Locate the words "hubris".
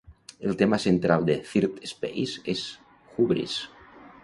3.19-3.61